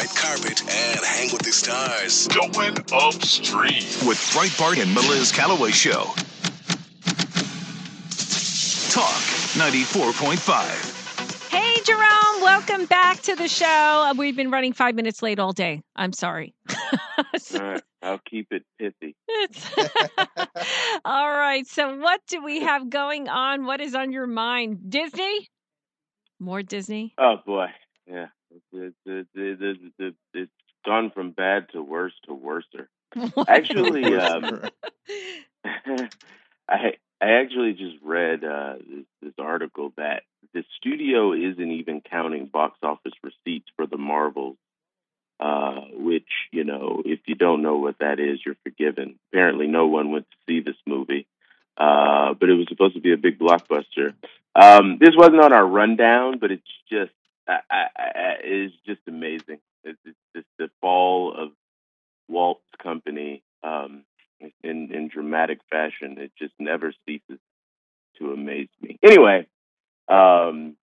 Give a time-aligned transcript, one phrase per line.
[0.00, 2.26] red carpet and hang with the stars.
[2.28, 6.04] Going upstream with Breitbart and Meliz Calloway Show.
[8.90, 9.20] Talk
[9.52, 11.50] 94.5.
[11.50, 13.66] Hey, Jerome, welcome back to the show.
[13.66, 15.82] Uh, we've been running five minutes late all day.
[15.94, 16.54] I'm sorry.
[17.54, 19.14] All right, I'll keep it pithy.
[21.04, 21.66] all right.
[21.66, 23.66] So, what do we have going on?
[23.66, 24.90] What is on your mind?
[24.90, 25.48] Disney?
[26.38, 27.14] More Disney?
[27.18, 27.66] Oh boy,
[28.06, 28.26] yeah.
[28.72, 30.52] It's, it's, it's, it's, it's
[30.84, 32.88] gone from bad to worse to worser.
[33.48, 34.62] Actually, um,
[36.68, 40.22] I I actually just read uh, this, this article that
[40.54, 44.56] the studio isn't even counting box office receipts for the Marvels,
[45.38, 49.18] uh, which you know, if you don't know what that is, you're forgiven.
[49.32, 51.26] Apparently, no one went to see this movie,
[51.76, 54.14] uh, but it was supposed to be a big blockbuster.
[54.54, 57.12] Um, this wasn't on our rundown, but it's just
[57.50, 59.60] I, I, I, it's just amazing.
[59.84, 61.50] It's, it's just the fall of
[62.28, 64.04] Walt's company um,
[64.62, 66.16] in in dramatic fashion.
[66.18, 67.38] It just never ceases
[68.18, 68.98] to amaze me.
[69.02, 69.46] Anyway,
[70.08, 70.76] um,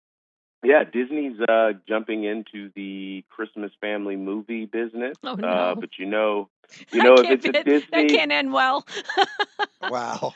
[0.63, 5.15] yeah, Disney's uh, jumping into the Christmas family movie business.
[5.23, 5.47] Oh, no.
[5.47, 6.49] uh, but you know,
[6.91, 8.85] you know, if it's a Disney, that can't end well.
[9.89, 10.33] wow.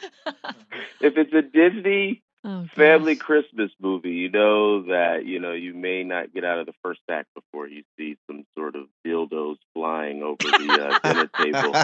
[1.02, 3.16] if it's a Disney Oh, family.
[3.16, 7.02] Christmas movie, you know that you know you may not get out of the first
[7.10, 11.76] act before you see some sort of dildos flying over the uh, dinner table.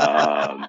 [0.00, 0.68] Um,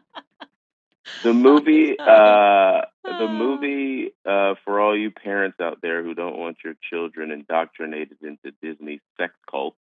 [1.23, 6.57] the movie, uh, the movie, uh, for all you parents out there who don't want
[6.63, 9.75] your children indoctrinated into Disney sex cult,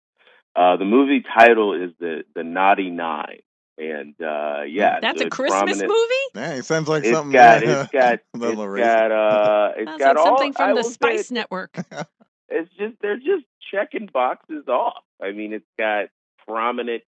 [0.55, 3.41] uh, the movie title is the the Naughty Nine,
[3.79, 6.25] and uh, yeah, That's a Christmas prominent- movie?
[6.35, 7.33] Man, it sounds like It's something.
[7.33, 10.25] got, yeah, it's got, a it's got, uh, it's Sounds got like all.
[10.39, 11.77] something I from the will say Spice Network.
[12.49, 15.03] it's just they're just checking boxes off.
[15.23, 16.07] I mean, it's got
[16.47, 17.03] prominent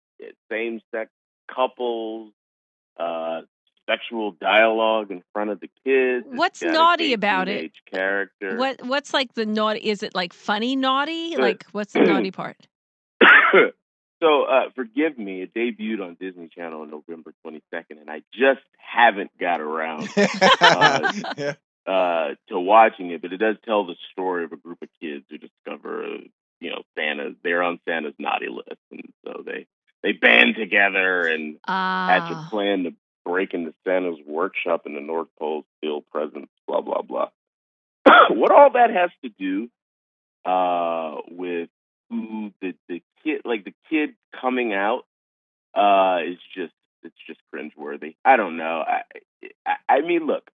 [0.50, 1.10] same sex
[1.52, 2.32] couples,
[2.98, 3.40] uh,
[3.88, 6.26] sexual dialogue in front of the kids.
[6.28, 7.56] It's What's got a naughty about it?
[7.56, 8.56] teenage Character.
[8.56, 9.80] What What's like the naughty?
[9.80, 11.36] Is it like funny naughty?
[11.36, 12.56] Like what's the naughty part?
[14.22, 15.42] so, uh, forgive me.
[15.42, 21.54] It debuted on Disney Channel on November 22nd, and I just haven't got around yeah.
[21.86, 25.24] uh, to watching it, but it does tell the story of a group of kids
[25.28, 26.04] who discover,
[26.60, 27.34] you know, Santa's.
[27.42, 29.66] They're on Santa's naughty list, and so they
[30.04, 32.94] they band together and hatch a Ah, plan to
[33.24, 37.28] break into Santa's workshop in the North Pole, steal presents, blah blah blah.
[38.30, 39.68] what all that has to do
[40.44, 41.68] uh, with
[42.10, 44.10] who the the kid, like the kid
[44.40, 45.02] coming out,
[45.74, 46.72] uh, is just
[47.02, 48.16] it's just cringeworthy.
[48.24, 48.84] I don't know.
[48.86, 49.02] I,
[49.66, 50.50] I I mean, look,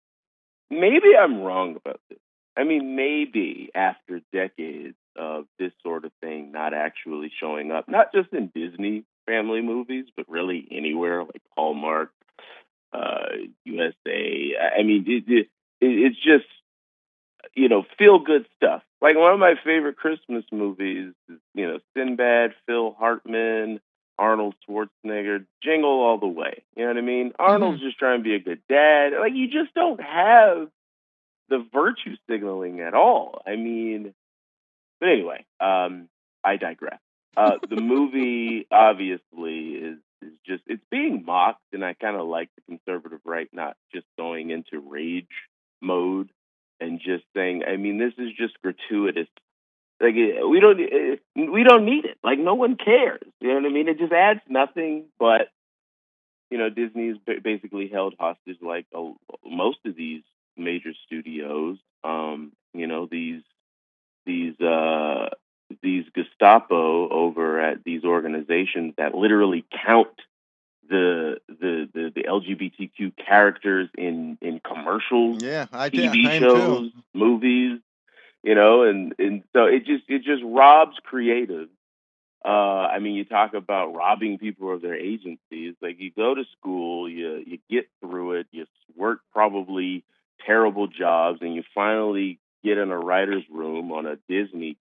[0.69, 2.19] maybe I'm wrong about this.
[2.57, 8.13] I mean, maybe after decades of this sort of thing not actually showing up, not
[8.13, 12.11] just in Disney family movies, but really anywhere like Hallmark,
[12.93, 13.27] uh,
[13.65, 14.53] USA.
[14.79, 15.47] I mean, it, it,
[15.81, 16.45] it's just
[17.55, 18.81] you know feel good stuff.
[19.01, 23.79] Like one of my favorite Christmas movies is you know Sinbad, Phil Hartman,
[24.17, 26.63] Arnold Schwarzenegger, Jingle All the Way.
[26.75, 27.31] You know what I mean?
[27.37, 29.09] Arnold's just trying to be a good dad.
[29.19, 30.69] Like you just don't have
[31.49, 33.41] the virtue signaling at all.
[33.45, 34.13] I mean,
[34.99, 36.09] but anyway, um,
[36.43, 36.99] I digress.
[37.35, 42.49] Uh, the movie obviously is is just it's being mocked, and I kind of like
[42.55, 45.27] the conservative right not just going into rage
[45.81, 46.29] mode
[46.79, 49.27] and just saying, I mean, this is just gratuitous.
[49.99, 52.17] Like eh, we don't eh, we don't need it.
[52.23, 53.21] Like no one cares.
[53.41, 53.87] You know what I mean?
[53.87, 55.49] It just adds nothing but
[56.51, 58.85] you know Disney's ba- basically held hostage like
[59.45, 60.21] most of these
[60.55, 61.77] major studios.
[62.03, 63.41] Um, you know these
[64.25, 65.29] these uh
[65.81, 70.09] these Gestapo over at these organizations that literally count
[70.89, 75.89] the the the, the LGBTQ characters in in commercials, Yeah, I.
[75.89, 77.03] TV I shows, too.
[77.13, 77.79] movies,
[78.43, 81.69] you know, and and so it just it just robs creative.
[82.45, 85.75] Uh, I mean, you talk about robbing people of their agencies.
[85.81, 88.65] Like you go to school, you you get through it, you
[88.95, 90.03] work probably
[90.45, 94.77] terrible jobs, and you finally get in a writer's room on a Disney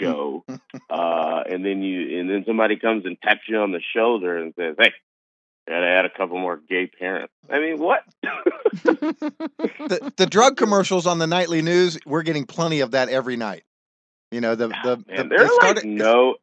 [0.00, 0.44] show,
[0.90, 4.52] uh, and then you and then somebody comes and taps you on the shoulder and
[4.56, 4.92] says, "Hey,
[5.68, 8.02] gotta add a couple more gay parents." I mean, what?
[9.88, 13.62] The, the drug commercials on the nightly news, we're getting plenty of that every night.
[14.30, 16.36] You know, the the, the they're started- like no.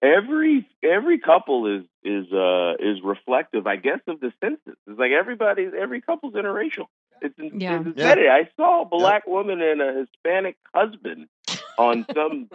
[0.00, 4.76] Every every couple is is uh is reflective, I guess, of the census.
[4.86, 6.86] It's like everybody's every couple's interracial.
[7.20, 7.82] It's, in, Yeah.
[7.84, 8.14] it's Yeah.
[8.14, 11.26] I saw a black woman and a Hispanic husband
[11.76, 12.48] on some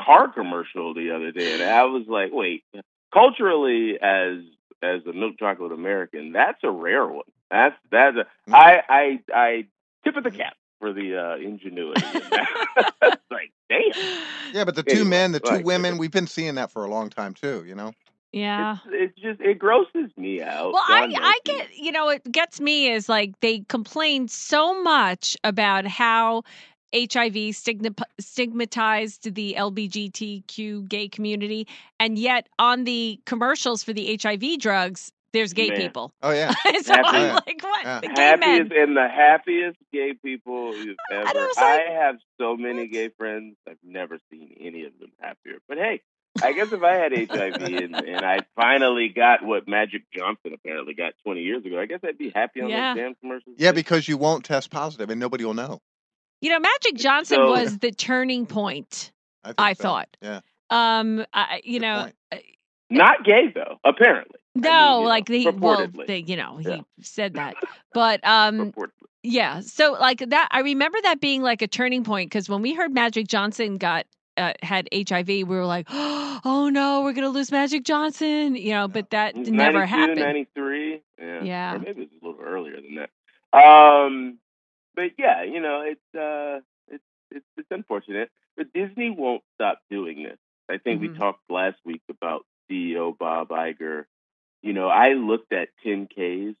[0.00, 2.64] car commercial the other day, and I was like, wait,
[3.14, 4.38] culturally, as
[4.82, 7.24] as a milk chocolate American, that's a rare one.
[7.50, 8.54] That's that's a, Mm.
[8.54, 9.66] I I I
[10.04, 12.02] tip of the cap for the uh, ingenuity.
[12.06, 12.48] in that.
[13.02, 14.22] It's like, damn.
[14.54, 16.84] Yeah, but the two Anyway, men, the two like- women, we've been seeing that for
[16.84, 17.64] a long time too.
[17.66, 17.92] You know.
[18.32, 18.76] Yeah.
[18.86, 20.72] It's, it's just it grosses me out.
[20.72, 25.36] Well, I, I get, you know, it gets me is like they complain so much
[25.42, 26.44] about how
[26.94, 31.66] HIV stigmatized the LGBTQ gay community.
[31.98, 35.78] And yet on the commercials for the HIV drugs, there's gay Man.
[35.78, 36.12] people.
[36.22, 36.50] Oh yeah.
[36.82, 37.84] so I'm oh, like, what?
[37.84, 38.00] Yeah.
[38.00, 38.42] The gay men.
[38.42, 41.28] happiest and the happiest gay people you've ever.
[41.28, 42.90] I was I, have so many what?
[42.90, 43.56] gay friends.
[43.68, 45.58] I've never seen any of them happier.
[45.68, 46.02] But hey,
[46.42, 50.94] I guess if I had HIV and, and I finally got what Magic Johnson apparently
[50.94, 52.94] got 20 years ago, I guess I'd be happy on Yeah.
[52.94, 53.56] those damn commercials.
[53.58, 55.80] Yeah, because you won't test positive and nobody will know.
[56.40, 59.12] You know, Magic Johnson So- was the turning point,
[59.44, 59.82] I, I so.
[59.82, 60.16] thought.
[60.22, 60.40] Yeah.
[60.70, 62.14] Um, I, you Good know, point.
[62.32, 62.36] uh,
[62.90, 63.78] not gay though.
[63.84, 66.06] Apparently, I no, mean, like know, the well, purportedly.
[66.06, 66.80] the, you know, he Yeah.
[67.00, 67.54] said that,
[67.94, 68.72] but um.
[69.22, 69.60] Yeah.
[69.60, 72.90] So like that, I remember that being like a turning point because when we heard
[72.94, 74.06] Magic Johnson got
[74.38, 78.88] uh, had HIV, we were like, oh no, we're gonna lose Magic Johnson, you know.
[78.88, 80.20] But that never 92, happened.
[80.20, 81.02] 93.
[81.18, 81.42] Yeah.
[81.42, 81.74] Yeah.
[81.74, 83.10] Or maybe it's a little earlier than that.
[83.58, 84.38] Um,
[85.00, 90.22] but yeah, you know, it's uh, it's it's, it's unfortunate, but Disney won't stop doing
[90.24, 90.38] this.
[90.68, 91.02] I think Mhm.
[91.02, 94.04] we talked last week about CEO Bob Iger.
[94.62, 96.54] You know, I looked at 10Ks,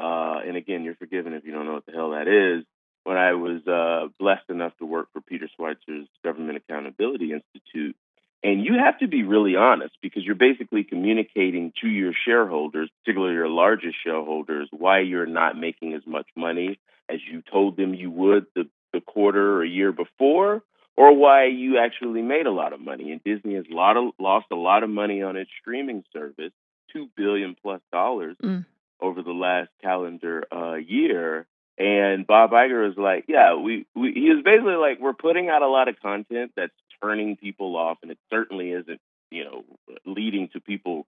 [0.00, 2.64] uh, and again, you're forgiven if you don't know what the hell that is.
[3.04, 7.96] When I was uh, blessed enough to work for Peter Schweizer's Government Accountability Institute,
[8.42, 13.34] and you have to be really honest because you're basically communicating to your shareholders, particularly
[13.34, 16.78] your largest shareholders, why you're not making as much money
[17.08, 20.62] as you told them you would the, the quarter or year before,
[20.96, 23.12] or why you actually made a lot of money.
[23.12, 26.52] And Disney has lot of, lost a lot of money on its streaming service,
[26.92, 28.64] two billion plus dollars Mm.
[29.00, 31.46] over the last calendar uh, year.
[31.78, 35.62] And Bob Iger is like, yeah, we, we he is basically like, we're putting out
[35.62, 39.00] a lot of content that's turning people off, and it certainly isn't,
[39.30, 39.64] you know,
[40.04, 41.06] leading to people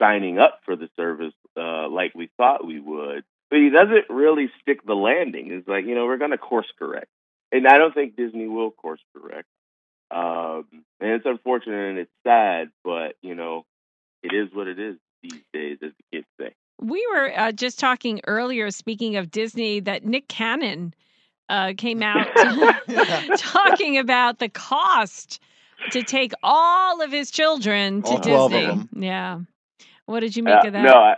[0.00, 3.22] signing up for the service uh, like we thought we would.
[3.50, 5.50] But he doesn't really stick the landing.
[5.52, 7.08] It's like, you know, we're going to course correct,
[7.50, 9.46] and I don't think Disney will course correct.
[10.10, 10.66] Um,
[11.00, 13.64] and it's unfortunate and it's sad, but you know,
[14.22, 16.54] it is what it is these days, as the kids say.
[16.80, 20.94] We were uh, just talking earlier, speaking of Disney, that Nick Cannon
[21.48, 22.26] uh, came out
[23.38, 25.40] talking about the cost
[25.90, 28.66] to take all of his children to All 12 of Disney.
[28.66, 28.88] them.
[28.94, 29.40] Yeah.
[30.06, 30.82] What did you make Uh, of that?
[30.82, 31.16] No, I,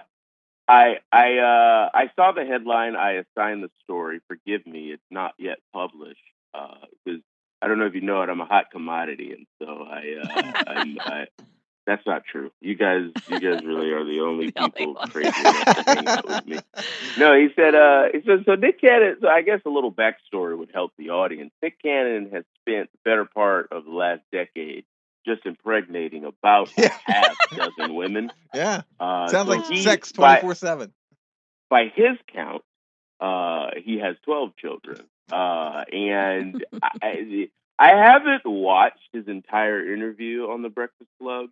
[0.70, 2.94] I, I, uh, I saw the headline.
[2.94, 4.20] I assigned the story.
[4.28, 6.20] Forgive me, it's not yet published
[6.52, 7.20] because
[7.60, 8.28] I don't know if you know it.
[8.30, 11.26] I'm a hot commodity, and so I, uh, I,
[11.86, 12.52] that's not true.
[12.60, 15.10] You guys, you guys really are the only The people ones.
[15.12, 16.58] crazy enough to hang out with me.
[17.18, 17.74] No, he said.
[17.74, 18.54] Uh, he said so.
[18.54, 19.16] Nick Cannon.
[19.20, 21.50] So I guess a little backstory would help the audience.
[21.62, 24.84] Nick Cannon has spent the better part of the last decade
[25.26, 26.96] just impregnating about Yeah.
[27.04, 28.30] half dozen women.
[28.54, 28.82] Yeah.
[28.98, 30.92] Uh, Sounds so like he- sex twenty four seven.
[31.68, 32.62] by his count,
[33.20, 35.02] uh, he has 12 children.
[35.30, 36.64] Uh, and
[37.00, 41.50] I, I haven't watched his entire interview on The Breakfast Club,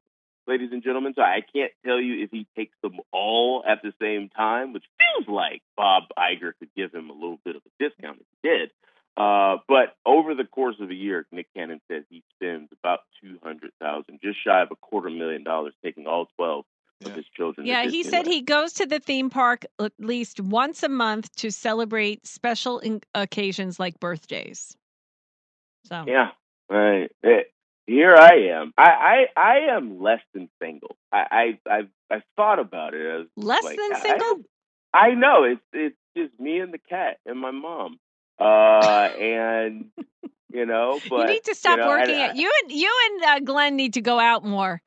[0.48, 3.92] ladies and gentlemen, so I can't tell you if he takes them all at the
[4.02, 7.82] same time, which feels like Bob Iger could give him a little bit of a
[7.88, 8.70] discount if he did.
[9.18, 13.36] Uh, but over the course of a year, Nick Cannon says he spends about two
[13.42, 16.64] hundred thousand, just shy of a quarter million dollars, taking all twelve
[17.00, 17.08] Yeah.
[17.08, 17.66] of his children.
[17.66, 21.50] Yeah, he said he goes to the theme park at least once a month to
[21.50, 24.76] celebrate special in- occasions like birthdays.
[25.86, 26.30] So, Yeah,
[26.70, 27.10] right.
[27.24, 27.42] Eh,
[27.88, 28.72] here I am.
[28.78, 30.96] I, I I am less than single.
[31.10, 33.04] I I I've, I've thought about it.
[33.10, 34.40] I was less like, than I- single?
[34.94, 37.98] I, know it's it's just me and the cat and my mom.
[38.40, 39.86] Uh, and
[40.50, 42.92] you know, but you need to stop you know, working I- at you and you
[43.06, 44.80] and uh, Glenn need to go out more.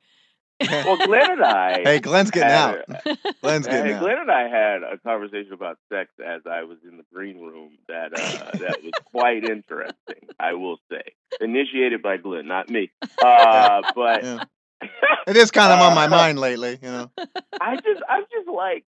[0.70, 1.80] Well, Glenn and I.
[1.84, 3.06] Hey, Glenn's getting had out.
[3.06, 4.00] a- Glenn's getting Hey, out.
[4.00, 7.72] Glenn and I had a conversation about sex as I was in the green room
[7.88, 10.28] that uh, that was quite interesting.
[10.38, 11.02] I will say,
[11.40, 12.90] initiated by Glenn, not me.
[13.22, 14.44] Uh, but Yeah.
[15.28, 17.10] It is kind of on my Uh, mind lately, you know.
[17.60, 18.84] I just, I'm just like,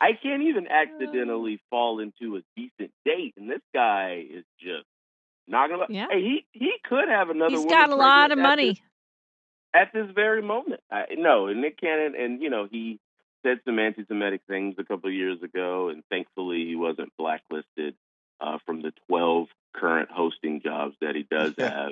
[0.00, 4.86] I can't even accidentally fall into a decent date, and this guy is just
[5.48, 5.90] knocking about.
[5.90, 6.06] Yeah.
[6.10, 7.50] Hey, he he could have another.
[7.56, 8.68] He's got a lot of at money.
[8.72, 8.80] this-
[9.76, 10.80] at this very moment.
[10.88, 13.00] I, no, and Nick Cannon, and you know, he
[13.44, 17.96] said some anti-Semitic things a couple of years ago, and thankfully he wasn't blacklisted
[18.40, 21.90] uh, from the 12 current hosting jobs that he does have.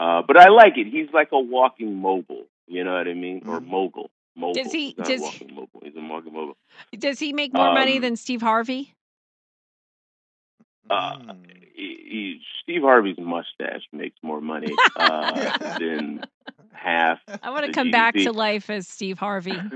[0.00, 0.88] Uh, but I like it.
[0.88, 2.46] He's like a walking mobile.
[2.66, 3.42] You know what I mean?
[3.46, 3.66] Or Mhm.
[3.68, 4.10] mogul.
[4.34, 4.54] Mogul.
[4.62, 5.80] Does he- He's does walking mobile.
[5.84, 6.56] He's a walking mobile.
[6.98, 8.94] Does he make more money Um, than Steve Harvey?
[10.90, 11.46] Uh, Mm.
[11.74, 16.26] he, he, Steve Harvey's mustache makes more money uh, than
[16.72, 17.18] half.
[17.42, 19.52] I want to the come back to life as Steve Harvey.
[19.52, 19.72] um,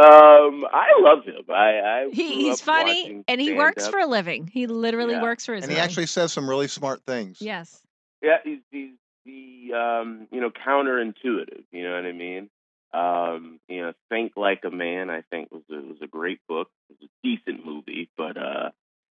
[0.00, 1.44] I love him.
[1.48, 3.92] I, I He, he's funny and he works stand-up.
[3.92, 4.46] for a living.
[4.46, 5.22] He literally Yeah.
[5.22, 7.40] works for his and he actually says some really smart things.
[7.40, 7.82] yes.
[8.20, 8.94] Yeah, he's he's
[9.24, 11.62] the um, you know counterintuitive.
[11.70, 12.50] You know what I mean?
[12.92, 15.08] Um, you know, Think Like a Man.
[15.08, 16.68] I think was a, was a great book.
[16.90, 18.70] It was a decent movie, but uh,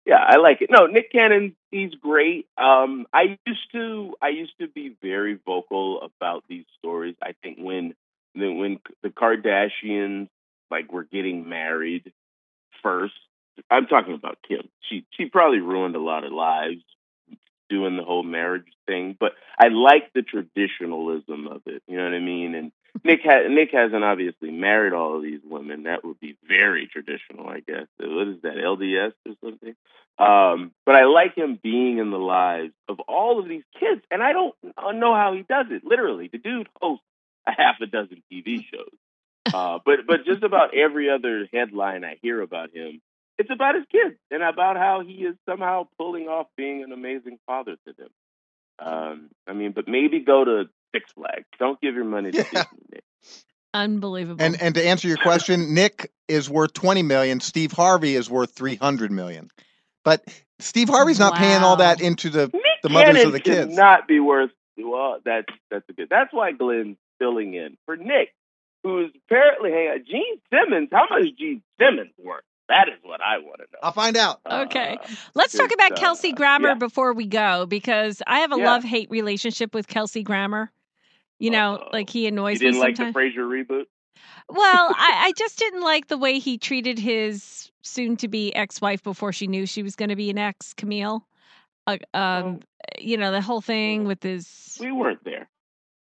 [0.06, 0.71] yeah, I like it.
[0.71, 2.47] No, Nick Cannon, he's great.
[2.59, 7.16] Um, I used to I used to be very vocal about these stories.
[7.23, 7.95] I think when
[8.35, 10.28] when when the Kardashians
[10.71, 12.12] like were getting married
[12.83, 13.14] first.
[13.71, 14.69] I'm talking about Kim.
[14.88, 16.83] She she probably ruined a lot of lives
[17.71, 21.83] doing the whole marriage thing, but I like the traditionalism of it.
[21.87, 22.54] You know what I mean?
[22.54, 25.84] And Nick ha- Nick hasn't obviously married all of these women.
[25.84, 27.86] That would be very traditional, I guess.
[27.98, 29.74] What is that LDS or something?
[30.16, 34.22] Um, but I like him being in the lives of all of these kids, and
[34.22, 34.54] I don't
[34.94, 35.82] know how he does it.
[35.84, 37.04] Literally, the dude hosts
[37.46, 38.94] a half a dozen TV shows.
[39.52, 43.00] Uh, but but just about every other headline I hear about him,
[43.38, 47.38] it's about his kids and about how he is somehow pulling off being an amazing
[47.46, 48.08] father to them.
[48.78, 51.44] Um, I mean, but maybe go to Six Flags.
[51.58, 52.44] Don't give your money to Yeah.
[52.44, 52.78] Disney.
[52.92, 53.04] Nick.
[53.72, 54.42] Unbelievable.
[54.44, 57.40] And and to answer your question, Nick is worth twenty million.
[57.40, 59.50] Steve Harvey is worth three hundred million.
[60.04, 60.22] But
[60.60, 62.46] Steve Harvey's not paying all that into the.
[62.52, 63.74] Nick The mothers Cannon of the kids.
[63.76, 64.50] not be worth.
[64.78, 66.08] Well, that's that's a good.
[66.08, 68.34] That's why Glenn's filling in for Nick,
[68.84, 70.04] who's apparently hang on.
[70.08, 70.88] Gene Simmons.
[70.92, 72.44] How much Gene Simmons worth?
[72.68, 73.78] That is what I want to know.
[73.82, 74.40] I'll find out.
[74.50, 74.98] Okay.
[75.02, 76.74] Uh, Let's talk about uh, Kelsey Grammer yeah.
[76.74, 78.64] before we go because I have a Yeah.
[78.64, 80.70] love hate relationship with Kelsey Grammer.
[81.38, 81.88] You know, Uh-oh.
[81.92, 83.84] like he annoys You didn't me like the Frasier reboot?
[84.48, 88.80] well, I, I just didn't like the way he treated his soon to be ex
[88.80, 91.26] wife before she knew she was going to be an ex, Camille.
[91.86, 92.60] Uh, um,
[92.98, 94.78] you know, the whole thing with his.
[94.80, 95.48] We weren't there.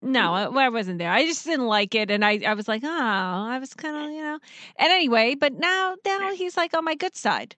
[0.01, 1.11] No, I, I wasn't there.
[1.11, 4.11] I just didn't like it, and I, I was like, oh, I was kind of,
[4.11, 4.39] you know.
[4.77, 7.55] And anyway, but now, now he's like on my good side,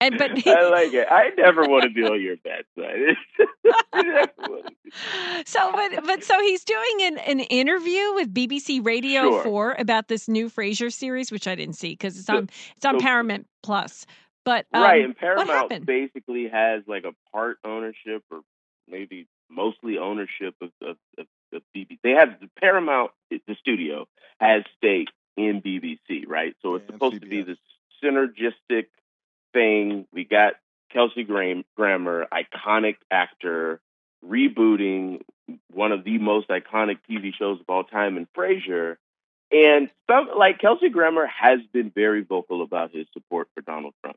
[0.00, 1.06] and but I like it.
[1.10, 3.16] I never want to be on your bad side.
[3.92, 4.90] I never want to be-
[5.46, 9.42] so, but but so he's doing an, an interview with BBC Radio Sure.
[9.42, 12.84] Four about this new Frasier series, which I didn't see because it's So- on it's
[12.86, 14.06] on so- Paramount Plus.
[14.44, 15.86] But um, right, and what Paramount happened?
[15.86, 18.40] basically has like a part ownership or
[18.88, 21.98] maybe mostly ownership of, of, of, of BBC.
[22.02, 24.06] They have the Paramount, the studio,
[24.40, 26.54] has stake in BBC, right?
[26.62, 27.46] So it's Yeah, supposed to be CBS.
[27.48, 27.58] this
[28.02, 28.86] synergistic
[29.52, 30.06] thing.
[30.12, 30.54] We got
[30.92, 33.80] Kelsey Gram- Grammer, iconic actor,
[34.24, 35.22] rebooting
[35.72, 38.96] one of the most iconic TV shows of all time in Frasier.
[39.52, 44.16] And some like Kelsey Grammer has been very vocal about his support for Donald Trump,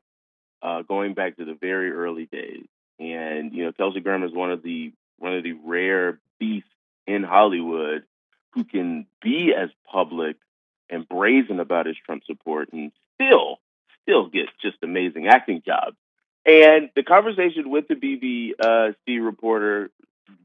[0.62, 2.66] uh, going back to the very early days.
[3.00, 6.68] And you know, Kelsey Grammer is one of the one of the rare beasts
[7.06, 8.04] in Hollywood
[8.52, 10.36] who can be as public
[10.88, 13.58] and brazen about his Trump support and still
[14.04, 15.96] still get just amazing acting jobs.
[16.46, 19.90] And the conversation with the BBC reporter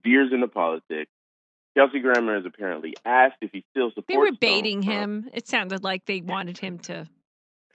[0.03, 1.11] veers into politics.
[1.75, 4.07] Kelsey Grammer has apparently asked if he still supports.
[4.07, 5.29] They were baiting him.
[5.33, 7.07] It sounded like they wanted him to,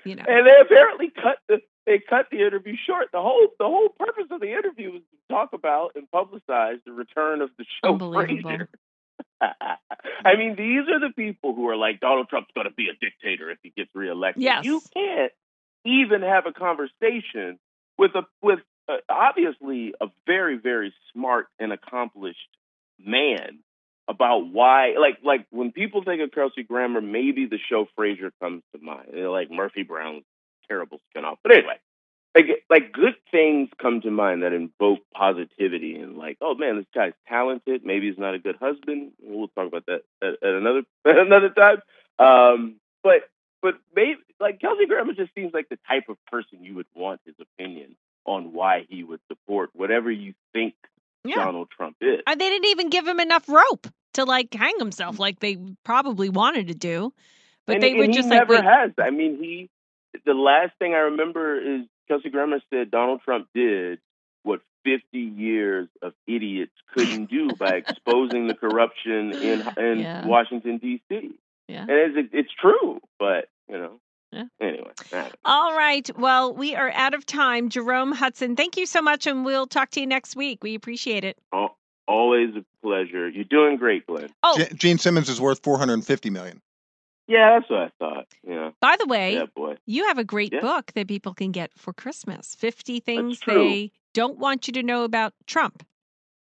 [0.04, 0.24] you know.
[0.26, 3.08] and they apparently cut the they cut the interview short.
[3.12, 6.92] The whole the whole purpose of the interview was to talk about and publicize the
[6.92, 8.66] return of the show Unbelievable.
[9.40, 12.94] I mean, these are the people who are like Donald Trump's going to be a
[12.98, 14.42] dictator if he gets reelected.
[14.42, 14.64] Yes.
[14.64, 15.32] You can't
[15.84, 17.58] even have a conversation
[17.98, 22.38] with a with uh, obviously a very very smart and accomplished
[22.98, 23.58] man
[24.08, 28.62] about why like like when people think of Kelsey Grammer, maybe the show Frasier comes
[28.74, 29.08] to mind.
[29.14, 30.24] Know, like Murphy Brown's
[30.68, 31.36] terrible spinoff.
[31.42, 31.78] But anyway,
[32.34, 36.86] like like good things come to mind that invoke positivity and like, oh man, this
[36.94, 37.82] guy's talented.
[37.84, 39.12] Maybe he's not a good husband.
[39.22, 41.78] We'll talk about that at, at another at another time.
[42.18, 43.22] Um, but
[43.64, 47.20] but maybe like Kelsey Grammer just seems like the type of person you would want
[47.24, 50.74] his opinion on why he would support whatever you think
[51.24, 51.36] Yeah.
[51.36, 52.20] Donald Trump is.
[52.26, 56.28] Uh, They didn't even give him enough rope to like hang himself like they probably
[56.28, 57.12] wanted to do.
[57.66, 58.64] But and, they and would just like never wait.
[58.64, 58.90] has.
[58.98, 59.70] I mean, he.
[60.26, 63.98] The last thing I remember is Kelsey Grammer said Donald Trump did
[64.42, 70.26] what 50 years of idiots couldn't do by exposing the corruption in in Yeah.
[70.26, 71.30] Washington D.C.
[71.68, 71.80] Yeah.
[71.80, 74.00] And it's, it's true, but you know.
[74.32, 74.44] Yeah.
[74.60, 75.30] Anyway, I don't know.
[75.44, 76.10] All right.
[76.18, 77.68] Well, we are out of time.
[77.68, 80.62] Jerome Hudson, thank you so much, and we'll talk to you next week.
[80.62, 81.38] We appreciate it.
[81.52, 81.78] all,
[82.08, 83.28] Always a pleasure.
[83.28, 84.28] You're doing great, Glenn.
[84.42, 86.60] Oh, Ge- Gene Simmons is worth 450 million.
[87.26, 88.26] Yeah, that's what I thought.
[88.46, 88.70] Yeah.
[88.82, 89.76] by the way, Yeah, boy.
[89.86, 90.60] you have a great Yeah.
[90.60, 95.04] book that people can get for Christmas 50 things they don't want you to know
[95.04, 95.82] about Trump.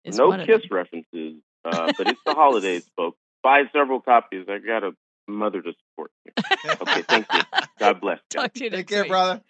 [0.02, 0.68] is No one of kiss them.
[0.76, 1.34] references,
[1.64, 3.18] uh, but it's the holidays, folks.
[3.42, 4.46] Buy several copies.
[4.48, 4.96] I got a
[5.28, 6.10] mother to support.
[6.24, 6.32] Here.
[6.80, 7.40] Okay, thank you.
[7.78, 8.18] God bless.
[8.32, 8.44] guys.
[8.44, 9.10] Talk to you Take care, week.
[9.10, 9.40] brother.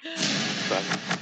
[0.70, 1.18] Bye.